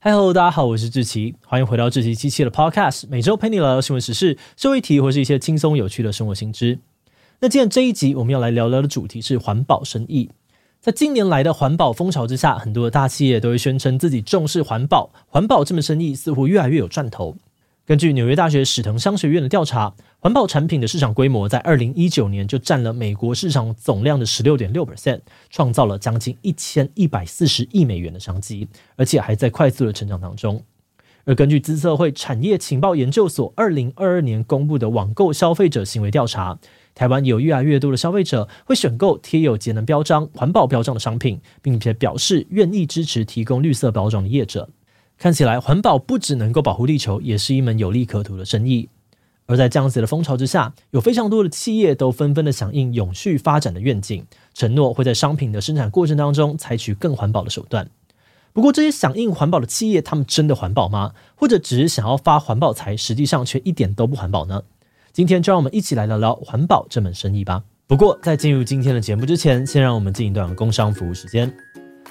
[0.00, 6.78] 嗨喽，大家好，我是志奇，欢迎回到志奇机器的 Podcast，每周陪你聊聊新闻时事、社会议题或是一些轻松有趣的生活新知。
[7.40, 10.30] 那今天这一集我们要来聊聊的主题是环保生意。
[10.80, 17.36] 在近年来的环保风潮之下，很多的大企业都会宣称自己重视环保，环保这门生意似乎越来越有赚头。
[17.88, 30.62] 根据纽约大学史腾商学院的调查，环保产品的市场规模在二零一九年就占了美国市场总量的十六点六 percent，创造了将近一千一百四十亿美元的商机，而且还在快速的成长当中。
[31.24, 36.58] 而根据资策会产业情报研究所二零二二年公布的网购消费者行为调查，
[36.94, 44.68] 台湾有越来越多的消费者会选购贴有节能标章、环保标章的商品，并且表示愿意支持提供绿色包装的业者。
[45.18, 48.88] 看起来环保不只能够保护地球，也是一门有利可图的生意。
[49.46, 57.88] 而在这样子的风潮之下，有非常多的企业都纷纷的响应永续发展的愿景，承诺会在商品的生产过程当中采取更环保的手段。
[58.52, 61.14] 不过，这些响应环保的企业，他们真的环保吗？
[61.34, 64.62] 或者只是想要发环保财，实际上却一点都不环保呢？
[65.12, 67.64] 今天就让我们一起来聊聊环保这门生意吧。
[67.86, 71.50] 不过，在进入今天的节目之前，先让我们进一段工商服务时间。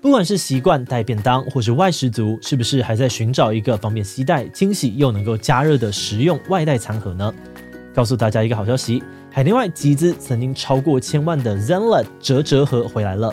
[0.00, 7.32] 不管是习惯带便当，或是外食族，是不是还在寻找一个方便携带、清洗又能够加热的实用外带餐盒呢？
[7.94, 13.32] 告诉大家一个好消息，海内外集资曾经超过千万的 Zenlet 折折盒回来了。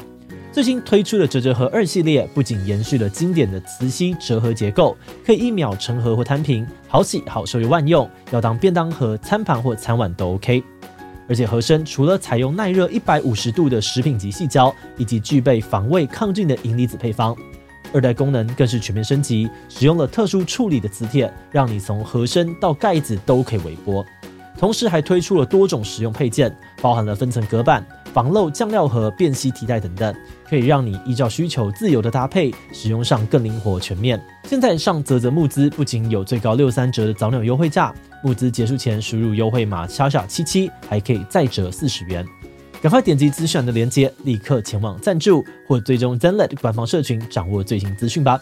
[0.51, 10.63] 最新推出的折折盒二系列，不仅延续了经典的磁吸折盒结构，可以一秒成盒或摊平，好洗好收又万用，要当便当盒、餐盘或餐碗都 OK。
[11.29, 17.35] 而且盒身除了采用耐热一百五十度的食品级细胶，以及具备防味抗菌的银离子配方，
[17.93, 24.03] 二代功能更是全面升级，使用了特殊处理的磁铁，让你从盒身到盖子都可以微波。
[24.57, 30.15] 同时还推出了多种实用配件，包含了分层隔板、防漏酱料盒、便携提袋等等，
[30.49, 34.21] 可以让你依照需求自由的搭配，使用上更灵活全面。
[34.43, 37.93] 现在上泽泽募资，不仅有最高六三折的早鸟优惠价。
[38.21, 42.25] 募资结束前输入优惠码小小七七，还可以再折四十元。
[42.81, 48.39] 赶快点击资讯的链接，立刻前往赞助或追踪 Zenlet 官方社群，掌握最新资讯吧。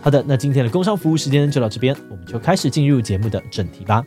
[0.00, 4.04] 好的，那今天的工商服务时间就到这边，我们就开始进入节目的正题吧。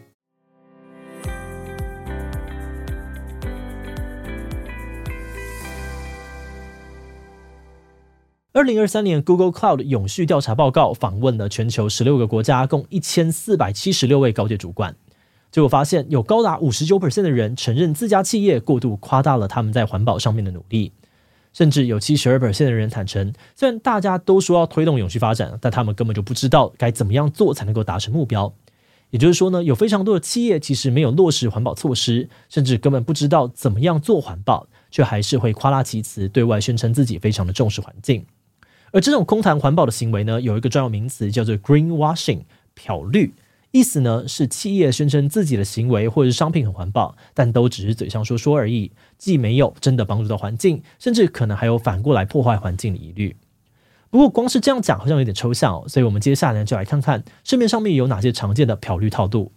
[8.56, 14.96] 二零二三年 Google Cloud 永续调查报告访问了全球十六个国家，共一千四百七十六位高阶主管。
[15.50, 20.92] 结果发现，有高达五十九 percent 的人承认自家企业过度夸大了他们在环保上面的努力，
[21.52, 28.54] 甚至有七十二 percent 的人坦承，虽然大家都说要推动永续发展，但他们根本就不知道该怎么样做才能够达成目标。
[29.10, 38.24] 也就是说呢，有非常多的企业其实没有落实环保措施，甚至根本不知道怎么样做环保，却还是会夸大其词，对外宣称自己非常的重视环境。
[38.94, 42.42] 而这种空谈环保的行为呢，有一个专有名词叫做 greenwashing，
[42.76, 43.34] 漂绿，
[43.72, 53.36] 意思呢是企业宣称自己的行为或者是商品很环保，但都只是嘴上说说而已，既没有真的帮助到环境，甚至可能还有反过来破坏环境的疑虑。
[54.12, 59.52] 不过光是这样讲好像有点抽象哦，所以我们接下来就来看看市面上面有哪些常见的漂绿套路。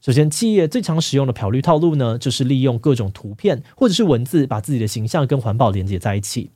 [0.00, 6.50] 首先，企业最常使用的漂绿套路呢，就是利用各种图片或者是文字，把自己的形象跟环保连接在一起。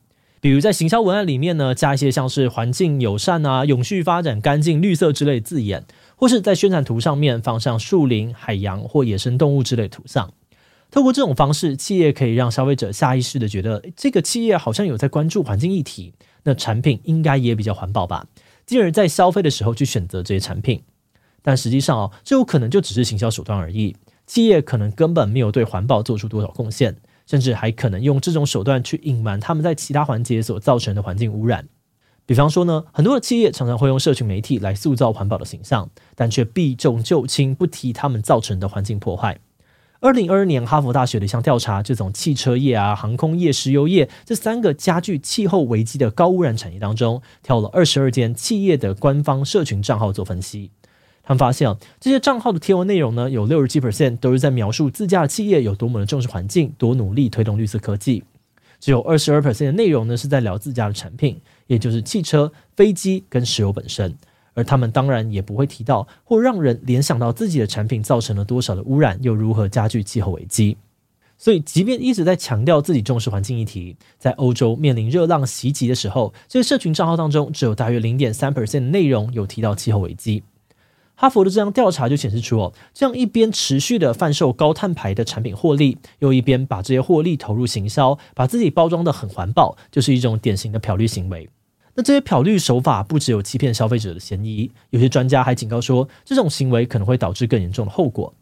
[0.47, 5.84] 比如在行销文案里面呢，加一些像是环境友善啊、永续发展、干净、绿色之类字眼，
[6.15, 10.33] 或是在宣传图上面放上树林、海洋或野生动物之类图像。
[10.89, 16.15] 透过这种方式，企业可以让消费者下意识的觉得，这个企业好像有在关注环境议题，
[16.45, 18.28] 那产品应该也比较环保吧，
[18.65, 20.81] 进而在消费的时候去选择这些产品。
[21.43, 23.97] 但实际上哦，这有可能就只是行销手段而已，
[24.28, 26.95] 企业可能根本没有对环保做出多少贡献。
[27.27, 31.69] 甚至还可能用这种手段去隐瞒他们在其他环节所造成的环境污染。
[32.25, 39.39] 比方说呢，很多的企业常常会用社群媒体来塑造环保的形象，但却避重就轻，不提他们造成的环境破坏。
[40.01, 50.71] 二零二二年，哈佛大学的一项调查，就从汽车业啊、航空业、石油业这三个加剧气候危机的高污染产业当中，挑了二十二间企业的官方社群账号做分析。
[51.27, 58.23] 他们发现啊，这些账号的贴文内容呢，有六十七 percent 都是在描述自家的企业有多么的重视环境，多努力推动绿色科技。
[58.78, 64.15] 只有二十二 percent 的内容呢，是在聊自家的产品，也就是汽车、飞机跟石油本身。
[64.55, 70.77] 而他们当然也不会提到或让人联想到自己的产品造成了多少的污染，又如何加剧气候危机。
[71.37, 80.43] 所以，即便一直在强调自己重视环境议题，在欧洲面临热浪袭击的时候，这些社群账号当中只有大约零点三 percent 的内容有提到气候危机。
[81.18, 91.48] 哈佛的这项调查就显示出，哦，这样一边持续的贩售高碳排的产品获利，又一边把这些获利投入行销，把自己包装得很环保，就是一种典型的漂绿行为。
[91.95, 98.34] 那这些漂绿手法不只有欺骗消费者的嫌疑，有些专家还警告说，这种行为可能会导致更严重的后果。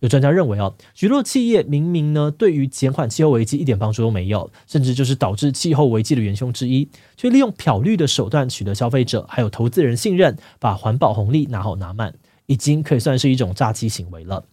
[0.00, 12.14] 有专家认为，哦，许多企业明明呢对于减缓气候危机一点帮助都没有，甚至就是导致气候危机的元凶之一，却利用漂绿的手段取得消费者还有投资人信任，把环保红利拿好拿满，
[12.46, 14.44] 已经可以算是一种诈欺行为了。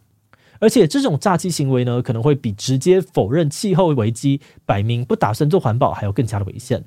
[0.60, 6.86] 而且这种诈欺行为呢，可能会比直接否认气候危机、摆明不打算做环保还要更加的危险。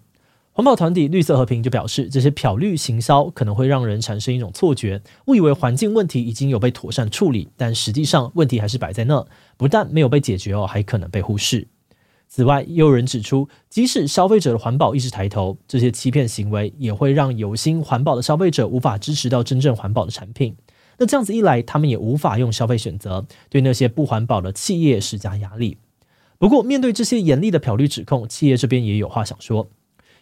[0.56, 9.26] 环保团体绿色和平就表示，这些漂绿行销可能会让人产生一种错觉，误以为环境问题已经有被妥善处理，但实际上问题还是摆在那，
[9.58, 11.68] 不但没有被解决哦，还可能被忽视。
[12.26, 20.56] 此外，也有人指出，即使消费者的环保意识抬头，这些欺骗行为也会让有心环保的消费者无法支持到真正环保的产品。
[20.96, 25.76] 那这样子一来，他们也无法用消费选择对那些不环保的企业施加压力。
[26.38, 29.68] 不过，面对这些严厉的漂绿指控，企业这边也有话想说。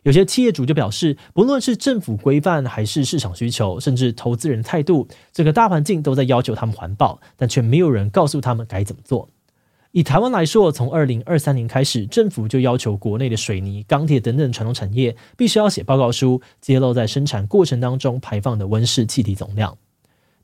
[0.05, 9.31] 有些企业主就表示，不论是政府规范，还是市场需求，甚至投资人态度，整个大环境都在要求他们环保，但却没有人告诉他们该怎么做。
[9.93, 19.79] 以台湾来说，从二零二三年开始，政府就要求国内的水泥、钢铁等等传统产业必须要写报告书，揭露在生产过程当中排放的温室气体总量。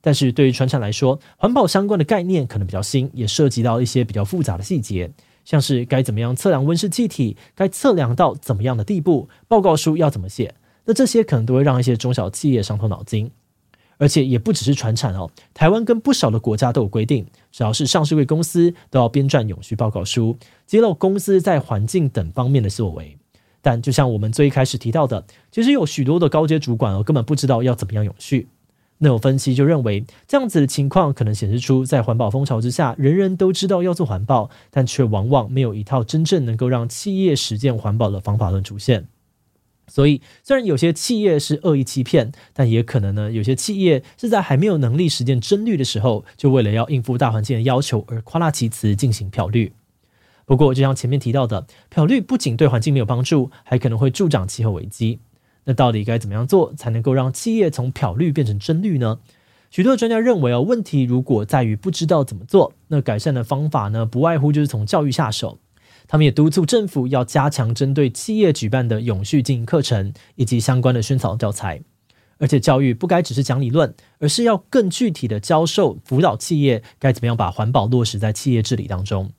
[0.00, 5.10] 但是对于传产来说，环保相关的概念可能比较新，也涉及到一些比较复杂的细节。
[5.50, 10.54] 像是该怎么样测量温室气体，该测量到怎么样的地步，报告书要怎么写，
[10.84, 13.32] 那这些可能都会让一些中小企业伤透脑筋。
[13.98, 20.36] 而且也不只是传产哦，台湾跟不少的国家都有规定，只要是上市柜公司都要编撰永续报告书，
[20.68, 23.18] 揭露公司在环境等方面的作为。
[23.60, 28.46] 但就像我们最一开始提到的，其实有许多的高阶主管哦，根本不知道要怎么样永续。
[29.02, 39.08] 那有分析就认为，这样子的情况可能显示出，在环保风潮之下，人人都知道要做环保，但却往往没有一套真正能够让企业实践环保的方法论出现。
[39.88, 49.72] 所以，虽然有些企业是恶意欺骗，但也可能呢，有些企业是在还没有能力实践真绿的时候，就为了要应付大环境的要求而夸大其词进行漂绿。
[50.44, 55.20] 不过，就像前面提到的，漂绿不仅对环境没有帮助，还可能会助长气候危机。
[55.70, 59.20] 那到底该怎么样做才能够让企业从漂绿变成真绿呢？
[59.70, 65.60] 许多专家认为哦，问题如果在于不知道怎么做，那改善的方法呢，不外乎就是从教育下手。
[66.08, 71.80] 他们也督促政府要加强针对企业举办的永续经营课程以及相关的宣传教材，
[72.38, 79.30] 而且教育不该只是讲理论，而是要更具体的教授辅导企业该怎么样把环保落实在企业治理当中。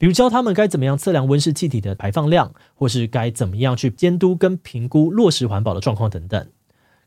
[0.00, 6.46] 比如教他们该怎么样测量温室气体的排放量，或是该怎么样去监督跟评估落实环保的状况等等。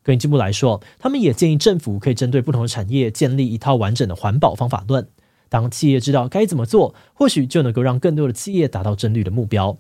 [0.04, 5.08] 更进一步来说，他们也建议政府可以针对不同的产业建立一套完整的环保方法论。
[5.50, 9.80] 当企业知道该怎么做，或许就能够让更多的企业达到真绿的目标。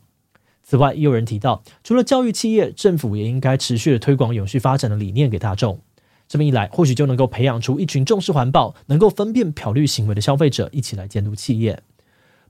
[0.63, 5.79] 此外，也有人提到，除了教育企业，政府也应该持续的推广永续发展的理念给大众。
[6.27, 11.83] 这么一来，或许就能够培养出一群重视环保、能够分辨漂绿行为的消费者，一起来监督企业。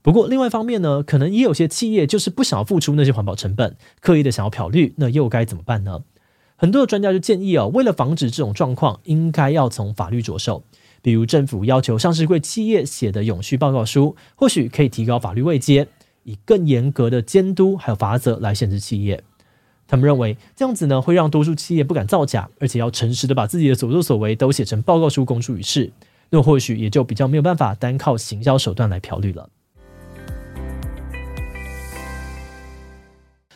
[0.04, 6.00] 不过，另外一方面呢，可能也有些企业就是不想要付出那些环保成本，刻意的想要漂绿，那又该怎么办呢？
[6.56, 10.62] 很多的专家就建议哦，为了防止这种状况，应该要从法律着手，
[11.00, 15.88] 比如政府要求上市柜企业写的永续报告书，或许可以提高法律位阶，
[16.24, 19.24] 以更严格的监督还有罚则来限制企业。
[19.88, 25.90] 他们认为这样子呢，会让多数企业不敢造假，而且要诚实的把自己的所作所为都写成报告书公诸于世，
[26.28, 29.48] 那或许也就比较没有办法单靠行销手段来漂绿了。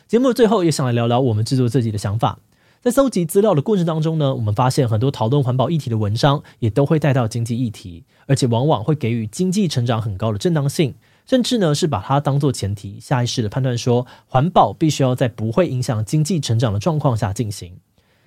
[0.08, 2.38] 节目的最后也想来聊聊我们制作自己的想法。
[2.80, 10.94] 在搜集资料的过程当中呢，我们发现很多讨论环保议题的文章也都会带到经济议题，而且往往会给予经济成长很高的正当性，
[11.26, 17.76] 甚至呢是把它当做前提，下意识的判断说环保必须要在不会影响经济成长的状况下进行。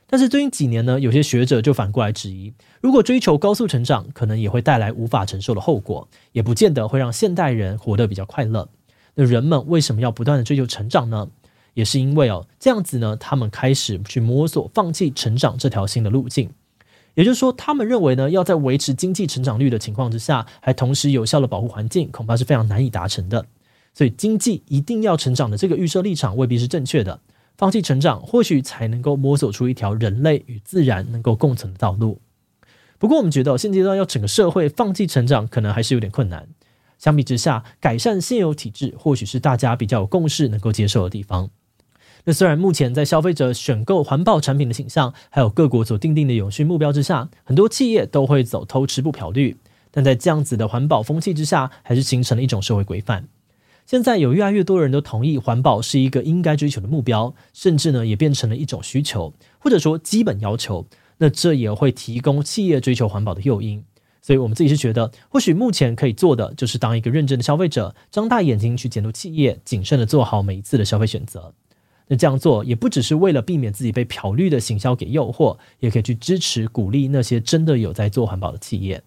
[0.05, 8.69] 但是最近几年呢，有些学者就反过来质疑，如果追求高速成长，可能也会带来无法承受的后果，也不见得会让现代人活得比较快乐。
[9.15, 11.27] 那人们为什么要不断的追求成长呢？
[11.74, 16.50] 也是因为哦，这样子呢，他们开始去摸索放弃成长这条新的路径。
[17.16, 23.46] 也就是说，他们认为呢，要在维持经济成长率的情况之下，还同时有效的保护环境，恐怕是非常难以达成的。
[23.94, 27.20] 所以，经济一定要成长的这个预设立场未必是正确的。
[27.58, 32.22] 放弃成长，或许才能够摸索出一条人类与自然能够共存的道路。
[32.98, 36.48] 不过，我们觉得现阶段要整个社会放弃成长，可能还是有点困难。
[36.98, 41.50] 相比之下，改善现有体制，或许是大家比较有共识、能够接受的地方。
[42.24, 49.58] 那虽然目前在消费者选购环保产品的倾向，还有各国所定定的永续目标之下，很多企业都会走偷吃不漂绿，
[49.90, 53.28] 但在这样子的环保风气之下，还是形成了一种社会规范。
[53.88, 60.86] 现在有越来越多人都同意环保是一个应该追求的目标，甚至呢也变成了一种需求，或者说基本要求。
[61.18, 63.84] 那这也会提供企业追求环保的诱因。
[64.22, 71.54] 所以我们自己是觉得，或许目前可以做的就是当一个认真的消费者，张大眼睛去监督企业，谨慎的做好每一次的消费选择。
[72.12, 79.01] 那这样做也不只是为了避免自己被漂绿的行销给诱惑，也可以去支持鼓励那些真的有在做环保的企业。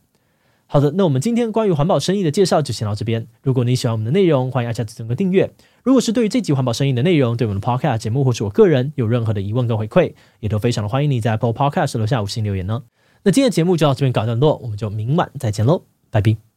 [0.66, 3.26] 好的，那我们今天关于环保生意的介绍就先到这边。
[3.42, 5.52] 如果你喜欢我们的内容，欢迎按下整个订阅。
[5.82, 12.84] 如果是对于这集环保生意的内容，对我们的 Podcast 节目或是我个人有任何的疑问跟回馈，也都非常的欢迎你在 Apple Podcast 留下五星留言呢。
[13.22, 16.53] 那今天的节目就到这边告一段落，我们就明晚再见喽，拜拜。